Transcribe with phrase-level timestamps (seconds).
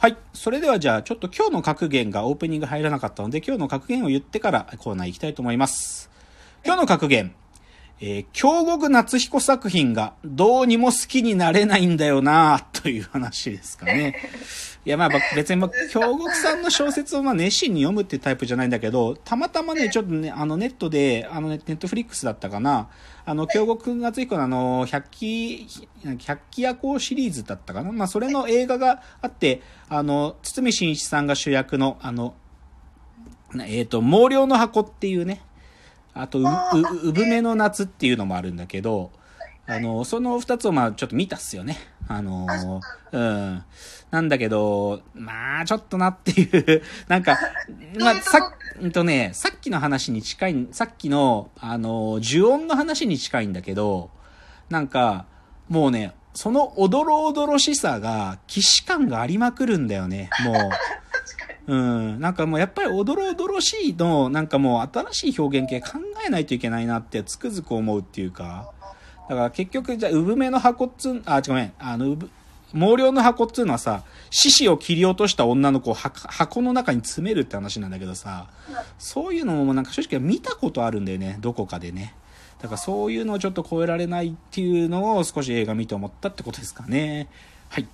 [0.00, 0.16] はい。
[0.32, 6.08] それではじゃあ、ちょっと今日の格言がオープニング入らなかったので、今日の格言を言ってからコーナー行きたいと思います。
[6.64, 7.34] 今日の格言。
[8.00, 14.14] えー、京極夏彦作品がどうにも好きになれないんだよなという話ですかね。
[14.86, 15.60] いや、まあ別に、
[15.90, 22.88] 京極さんの小説をまあ熱心に読むっていうタイプじゃないんだけど、たまたまね、ちょっとね、あのネットで、あのネットフリックスだったかな、
[23.26, 25.66] あの、京極夏彦のあの、百鬼、
[26.18, 32.34] 百鬼夜行シリーズだったかなまあそれの映画があって、あの、堤真一さんが主役の、あの、
[33.66, 35.42] えっ、と、毛量の箱っていうね、
[36.18, 36.46] あとう、う、
[37.10, 39.12] 産めの夏っていうのもあるんだけど、
[39.68, 41.78] あの、その二つをまあちょっと見たっすよね。
[42.08, 42.80] あの、
[43.12, 43.64] うん。
[44.10, 47.38] なんだけど、まあちょっとなっていう、 なんか、
[48.00, 48.50] まあさ
[48.84, 54.10] っ、とね、さっきの話に近い、さっきの、あの、呪音の話に近いんだけど、
[54.70, 55.26] なんか、
[55.68, 60.54] もうね、そのおどろおどろしさが、既視感がありまくるんだよね、もう。
[61.68, 62.20] うん。
[62.20, 68.72] なんかもうやっぱりおどろおどろしいの、なんかもう新しい表現系考えないといけないなってつくづく思うっていうか。
[69.28, 72.16] だから結局、じゃあ、産めの箱っつう、あ、ごめん、あの、
[72.72, 78.48] 毛量の箱っつうのはさ、獅子を切り落とした女の子を箱の中に詰めるって話なんだけどさ、
[78.98, 82.14] そういうのもなんか正直見たことあるんだよね、どこかでね。
[82.60, 87.28] だからそういうのをちょっと超えられないっていうのを少し映画見て思ったってことですかね。
[87.68, 87.88] はい。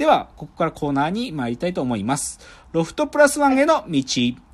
[0.00, 2.40] では、ここからコーナーに参りたいと思います。
[2.72, 4.00] ロフトプラスワンへの道。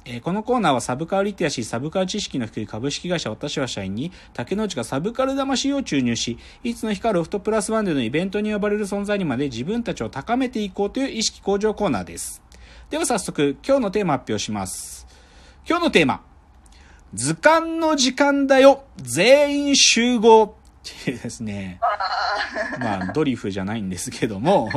[0.04, 12.42] えー、このコーナーはサブカルリテラシー、サブカル知識の低い株式会社私は社員に、竹之内がサブカル魂を注入し、いつの日かロフトプラスワンでのイベントに呼ばれる存在にまで自分たちを高めていこうという意識向上コーナーです。
[12.90, 15.06] では早速、今日のテーマ発表します。
[15.64, 16.22] 今日のテーマ。
[17.14, 20.52] 図鑑の時間だよ全員集合っ
[21.04, 21.78] ていうですね。
[22.80, 24.68] まあ、ドリフじゃないんですけども、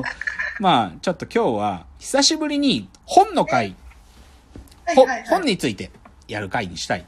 [0.60, 3.76] まあ、ちょっと今日は、久しぶりに本の回、
[5.30, 5.90] 本について
[6.28, 7.06] やる回にしたい。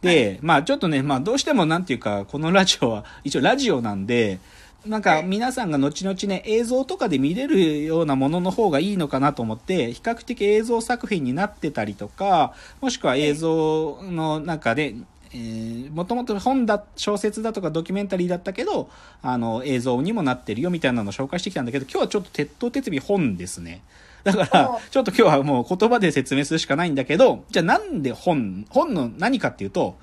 [0.00, 4.40] で、まあちょっとね、まあどうしてもなんていうか、このラジオは、一応ラジオなんで、
[4.86, 14.96] なんか皆さんが後々ね、映像とかで見れるようなものの方がいいのかなと思って、比較的映像作品になってたりとか、もしくは映像の中で、
[15.34, 18.90] えー、もともと本だ、小説だとかドキュメンタリーだったけど、
[19.22, 23.82] あの、映像にもなってるよみたいなのを紹介してきたんだけど、今日はちょっと鉄頭鉄尾本ですね。
[24.24, 29.96] だから、ちょっと今日はもう言葉で説明するしかないんだけど、じゃあなんで本、本の何かっていうと、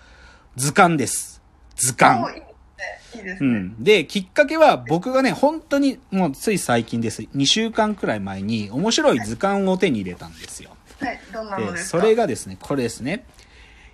[0.55, 1.41] 図鑑です。
[1.75, 2.25] 図鑑。
[3.15, 3.49] いいですね。
[3.49, 3.83] うん。
[3.83, 7.21] で、きっかけは僕がね、本当にもうつい最近です。
[7.21, 10.71] 2週間くらい前に面白い図鑑を手に入れたんですよ。
[10.99, 11.99] はい、どんなので、ですか？
[11.99, 13.23] それがですね、これですね。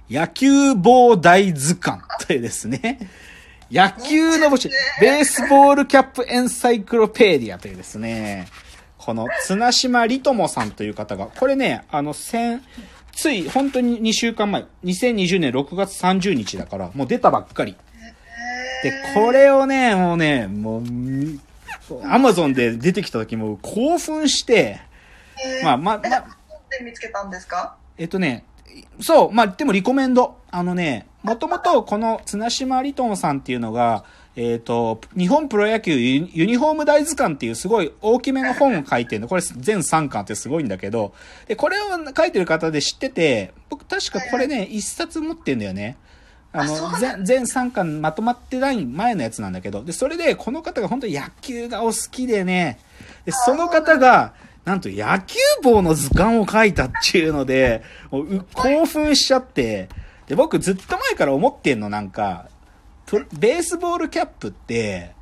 [0.09, 2.99] 野球棒大図鑑というですね、
[3.71, 4.69] 野球の星、
[5.01, 8.47] ベースボールキャップエンサイクロペディアというですね、
[8.97, 12.61] この綱島リトモさんという方が、これね、あの、先、
[13.15, 17.75] つい、本当に2週間前、2020年6月30日だから、もう出たばっかり。
[18.83, 20.83] で、これをね、もうね、もう、
[22.03, 24.79] アマゾンで出てきた時も興奮して、
[25.63, 26.25] まあ、まあ、まあ、
[26.69, 27.75] で見つけたんですか？
[27.97, 28.43] えっとね、
[29.01, 30.37] そう、まあ、でもリコメンド。
[30.51, 34.05] あのね、もともとこの綱島リトンさんっていうのが、
[34.37, 39.27] えっ、と、日本プロ野球ユユニフォーム大図鑑っていうすごい大きめの本を書いてるの。
[39.27, 41.13] これ全3巻ってすごいんだけど、
[41.47, 45.97] で、これを書いてる方で知ってて、僕確かこれね、一冊持ってんだよね。
[46.51, 52.79] あの、全、全3巻まとまってない前のやつなんだけど、で、それでこの方が本当に野球がお好きでね、
[53.25, 54.33] で、その方が、
[54.65, 59.89] なんと野球棒の図鑑を書いたっていうので、もう興奮しちゃって、
[60.27, 62.49] で、僕ずっと前から思ってんの、なんか、
[63.37, 65.13] ベースボールキャップって、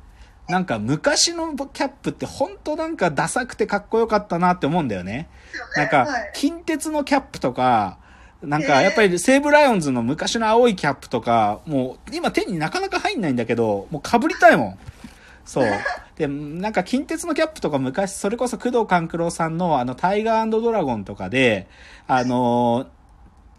[0.48, 5.28] なんか昔のキャップって本当なんかダサくてかっこよかったなって思うんだよね。
[5.76, 7.98] なんか、近鉄のキャップとか、
[8.42, 14.78] なんかやっぱり西武ライオンズの昔の青いキャップとか、もう今手になかなか入んないんだけど、もう被りたいもん。
[15.44, 15.66] そう。
[16.16, 21.68] で、なんか近鉄のキャップとか昔、それこそ工藤官九郎さんのあのタイガードラゴンとかで、
[22.06, 22.86] あのー、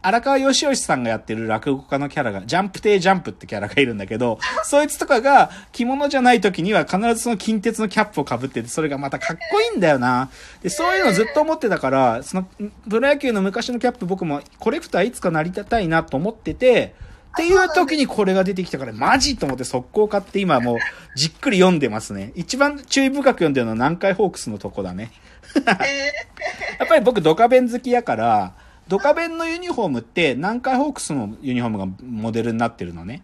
[0.02, 10.30] 荒川義義さんがやってる落語家のキャラが、ジャンプ亭ジャンプってキャラがいるんだけど、そいつとかが着物じゃない時には必ずその近鉄のキャップを被ってて、それがまたかっこいいんだよな。
[10.62, 12.44] で、そういうのずっと思ってたから、その、
[12.88, 16.94] プロ野球の昔のキャップ僕もコレクターいつかなりたいなと思ってて、
[17.36, 20.78] っていう時にこれが出てきたから、マジと思って速攻買って今もう
[21.16, 22.32] じっくり読んでますね。
[22.36, 25.12] 一番注意深く読んでるのは南海ホークスのとこだね。
[26.80, 28.54] やっぱり僕ドカベン好きやから、
[28.88, 33.24] ドカベンのユニフォームって南海ホークスのユニフォームがモデルになってるのね。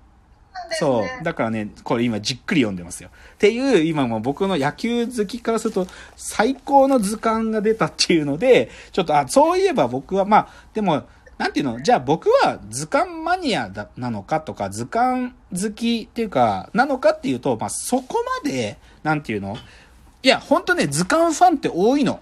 [0.74, 1.24] そう。
[1.24, 3.10] だからね、これ今じっくり読んでますよ。
[3.36, 11.04] っていう、今も僕の野球好きからすると、最高の図鑑が出たっていうので、ちょっと、あ、そういえば僕は、まあ、でも、
[11.42, 11.82] なんていうの？
[11.82, 19.58] じゃあ僕は図鑑マニアだなのかとか、図鑑好きっていうか、なのかっていうと、まあそこまで、なんていうの？
[20.22, 22.20] いや、ほんとね、図鑑ファンって多いの。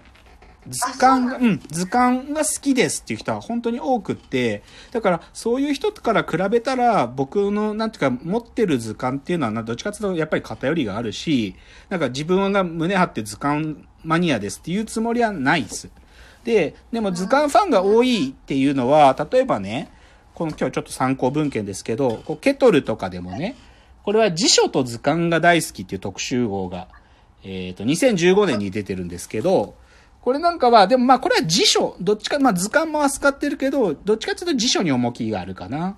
[0.66, 11.56] 図鑑うん、図鑑が好きですっていう人は本当に多くって、だからそういう人から比べたら、僕の、なんていうか、持ってる図鑑っていうのはな、どっちかっていうとやっぱり偏りがあるし、
[11.90, 15.90] なんか自分が胸張って図鑑マニアですっていうつもりはないです。
[16.50, 19.88] で、でも図鑑ファンが多いっていうのは、例えばね、
[20.34, 23.54] この今日ちょっと参考文献ですけど、こうケトルとかでもね、
[24.02, 26.88] これは辞書と図鑑が大好きっていう特集号が、
[27.44, 29.76] えっ、と、2015年に出てるんですけど、
[30.22, 35.96] これなんかは、でもまあこれは辞書、どっちか、まあ図鑑も扱ってるけど、どっちかっていうと辞書に重きがあるかな。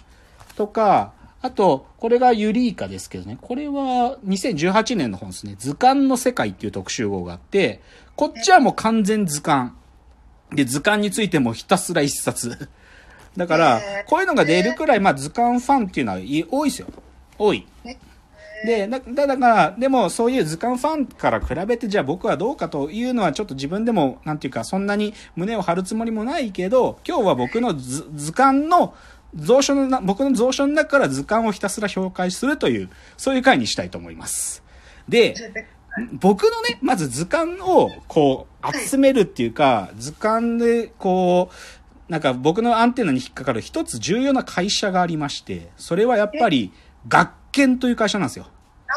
[0.54, 5.56] とか、あと、これがユリーカですけどね、これは2018年の本ですね。
[5.58, 7.80] 図鑑の世界っていう特集号があって、
[8.16, 9.72] こっちはもう完全図鑑。
[10.54, 12.68] で、図鑑についてもひたすら一冊。
[13.36, 16.88] だからこういうのが出るくらい、まあ図鑑ファンっていうのはい多いですよ。
[17.38, 17.66] 多い。
[18.64, 28.94] で、だだだから、でもそういう図鑑ファンから比べて、じゃあ僕はどうかというのはちょっと自分でも、なんていうか、そんなに胸を張るつもりもないけど、今日は僕の図図鑑の、
[29.46, 34.62] 蔵書のな、僕の蔵書の中から図鑑をひたすら紹介するという、そういう回にしたいと思います。
[35.08, 35.34] で、
[36.12, 41.50] 僕のね、まず図鑑をこう集めるっていうか、図鑑でこ
[42.08, 46.72] う、なんか僕のアンテナに引っかかる一つ重要な会社がありまして、それはやっぱり
[47.08, 48.46] 学研という会社なんですよ。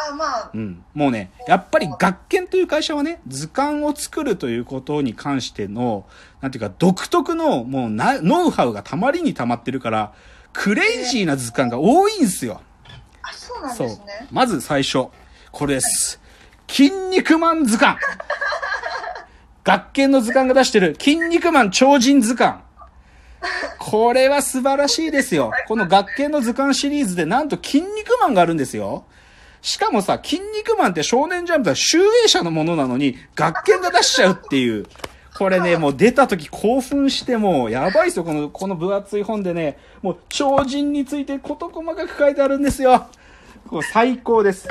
[0.09, 0.83] あまあ、うん。
[0.93, 6.05] もうね、やっぱり学研という会社はね、図鑑を作るということに関しての、
[6.41, 10.13] なんていうか独特のもうな、ノウハウがたまりにたまってるから、
[10.51, 12.61] クレイジーな図鑑が多いんですよ。
[13.21, 14.27] あ、そうなんですね。。
[14.31, 15.07] まず最初、
[15.51, 16.19] これです。
[16.67, 17.97] 筋肉マン図鑑。
[19.63, 22.59] 学研の図鑑が出してる、筋肉マン超人図鑑。
[23.79, 25.51] これは素晴らしいですよ。
[25.67, 29.05] この学研の図鑑シリーズでなんと筋肉マンがあるんですよ。
[29.61, 34.85] しかもさ、筋肉マンって少年ジャンプは集英社のものなのに、学研が出しちゃうっていう。
[35.37, 43.07] これね、もう出た時興奮してもう、やばいですよ、この、この分厚い本でね、もう超人について事細かく書いてあるんですよ。
[43.67, 44.67] こう最高です。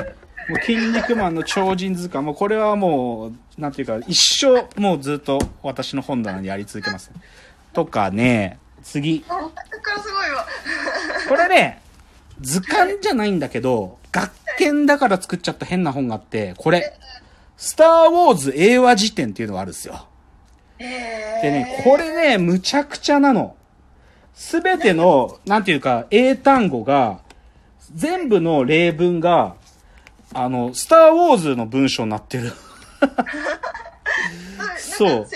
[0.49, 7.11] もう筋肉マンの超人図鑑、もうこれはもう、なんていうか、一生もうずっと私の本棚にあり続けます。
[7.73, 9.25] とかね、次。
[9.27, 9.51] あ、こ
[9.95, 10.45] れすごいわ。
[11.27, 11.81] これね、
[12.41, 16.97] 図鑑じゃないんだけど、学研だから作っちゃった変な本があって、これ、
[17.57, 20.07] スターウォーズ英和辞典っていうのがあるんですよ。
[20.79, 23.55] えー、でね、これね、むちゃくちゃなの。
[24.33, 27.19] すべての、なんていうか、英単語が、
[27.93, 29.55] 全部の例文が、
[30.35, 32.51] あの、スターウォーズの文章になってる。
[34.77, 35.27] そう。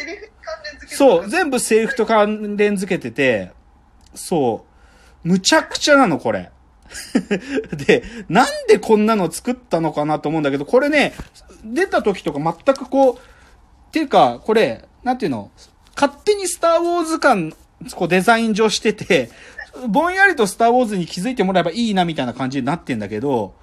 [0.87, 3.53] そう、全部セリフと関連付けてて、
[4.13, 4.65] そ
[5.23, 6.51] う、むちゃくちゃなの、これ。
[7.87, 11.13] で、なんでこんなの作ったのかなと思うんだけど、これね、
[11.63, 13.19] 出た時とか全くこう、っ
[13.91, 15.49] ていうか、これ、なんていうの、
[15.95, 17.53] 勝手にスターウォーズ感、
[17.95, 19.29] こうデザイン上してて、
[19.87, 23.53] ぼんやりとスターウォーズに気づいてもらえばいいなみたいな感じになってんだけど、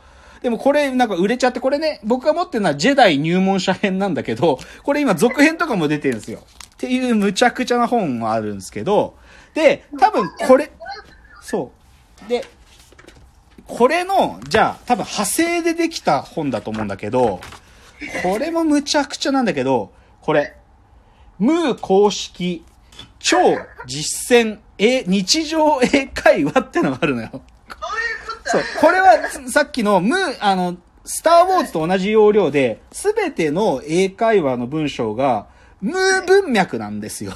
[0.47, 6.39] でもこれなんか売れちゃって、これね、僕が持ってるのはジェダイ入門者編なんだけど、これ今続編とかも出てるんですよ。
[6.39, 9.17] っていうむちゃくちゃな本もあるんですけど、
[9.55, 10.71] で、多分これ、
[11.41, 11.73] そ
[12.25, 12.29] う。
[12.29, 12.45] で、
[13.67, 17.41] これの、じゃあ多分派生でできた本だと思うんだけど、
[18.23, 20.55] これもむちゃくちゃなんだけど、これ、
[21.41, 22.65] ムー公式
[23.19, 23.37] 超
[23.89, 27.43] 実践え日常英会話ってのがあるのよ。
[28.57, 28.63] そう。
[28.81, 35.47] これはさっきのムー、あの、スターウォーズと同じ要領で、すべての英会話の文章が、
[35.81, 37.33] ムー文脈なんですよ。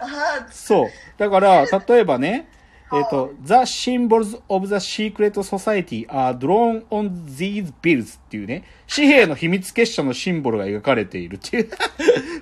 [0.00, 0.88] あそう。
[1.16, 2.48] だから、例えばね、
[2.92, 11.70] えっ、と、The symbols of the secret society are drawn on these bills っていうね、紙幣の秘密結社のシンボルが描かれているっていう、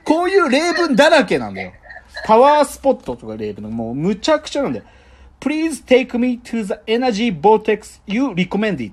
[0.05, 1.73] こういう例文だらけなんだよ。
[2.27, 4.85] パワースポットとか例文の、もうむちゃくちゃなんだよ。
[5.41, 8.93] Please take me to the energy vortex you recommended.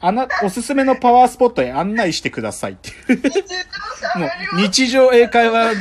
[0.00, 3.16] あな、おすすめのパワースポットへ案内してくださいっていう。
[3.16, 5.74] 日常もう日常英会話、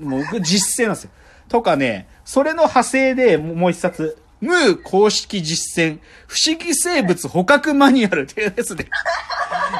[0.00, 1.10] もう実践なんですよ。
[1.48, 8.88] とかね、それの派生でもうもう一冊、ムー公式実践、不思議生物捕獲マニュアルっていうやつで、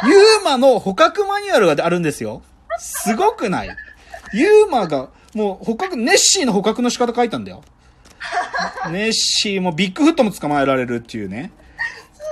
[0.07, 2.43] ユーマの捕獲マニュアルがあるんですよ。
[2.79, 3.77] すごくない
[4.33, 7.63] ユーマが、もう捕獲、ネッシーの捕獲の仕方書いたんだよ。
[8.91, 11.53] ネッシーもビッグフットも捕まえられるっていうね。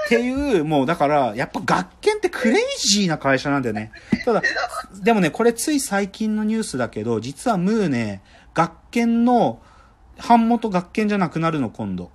[0.07, 3.93] っていう、もうだから、やっぱ学研ってクレイジーな会社なんだよね。
[4.25, 4.43] ただ、
[5.03, 8.23] でもね、これつい最近のニュースだけど、実はムーね、
[8.55, 9.61] 学研の、
[10.29, 12.11] 版元学研じゃなくなるの、今度。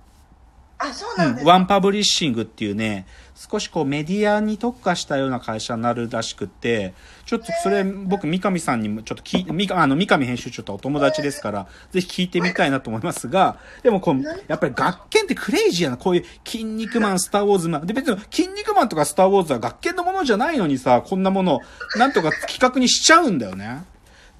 [0.78, 6.94] あ、そううなんですん、ワンパブリッシングっていうね、少しこうメディアに特化したような会社になるらしくって、
[7.26, 17.86] ちょっとそれ僕三上さんにもちょっと聞いみかあの三上編集長とお友達ですから、ぜひ聞いてみたいなと思いますが、でもこう、やっぱり学研ってクレイジーやな、こういう筋肉マン、スターウォーズマン。
[17.86, 21.60] で別に筋肉マンとかスターウォーズは学研のものじゃないのにさ、こんなもの、
[21.96, 23.82] なんとか企画にしちゃうんだよね。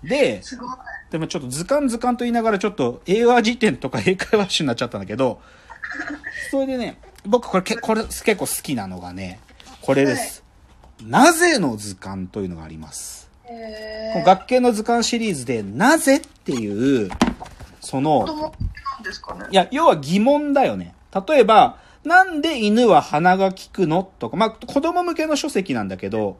[0.04, 0.42] で。
[1.10, 5.40] でもちょっと図鑑図鑑と言いながらちょっと英和辞典とか英会話集になっちゃったんだけど、
[6.50, 9.40] それでね、僕これけこれ結構好きなのがね、
[9.82, 10.44] これです。
[11.02, 13.30] なぜの図鑑というのがあります。
[14.12, 17.10] この学研の図鑑シリーズで、なぜっていう、
[17.80, 18.52] そ子の、
[19.50, 20.94] いや、要は疑問だよね。
[21.26, 26.38] 例えば、なんで犬は鼻が利くのとか、まあ、子供向けの書籍なんだけど、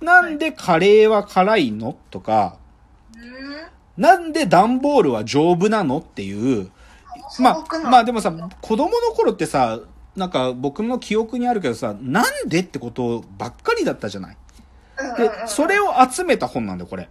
[0.00, 2.56] なんでカレーは辛いのとか。
[3.96, 6.70] なんで段ボールは丈夫なのっていう、
[7.38, 9.80] まあ、まあでもさ、子供の頃ってさ、
[10.16, 14.36] なんか僕の記憶にあるけどさ、なんでってことばっかりだったじゃない？
[15.18, 17.08] でそれを集めた本なんだよ、これ。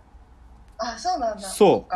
[0.77, 1.41] あ、そうなんだ。
[1.41, 1.93] そう。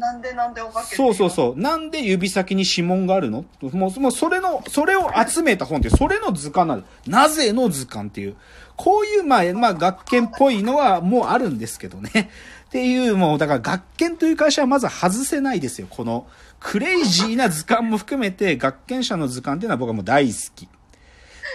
[0.00, 1.30] なんでなんでお化けそうそうう。
[1.30, 1.60] そう。
[1.60, 3.44] なんで指先に指紋があるの？
[3.72, 6.82] もう、もうそれの、それを集めた本って、それの図鑑なの。
[7.06, 8.36] なぜの図鑑っていう。
[8.76, 12.30] こういう、まあ、まあ、学研っぽいのはもうあるんですけどね。
[12.66, 15.88] っていう、もう、だから学研という会社はまず外せないですよ。
[15.90, 16.28] この、
[16.60, 20.68] クレイジーな図鑑も含めて、学研者の図鑑っていうのは僕はもう大好き。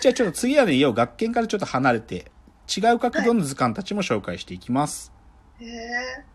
[0.02, 2.32] じゃあちょっと次はね、要学研からちょっと離れて、
[2.76, 5.12] 違う角度の図鑑たちも紹介していきます。
[5.60, 6.33] へえ。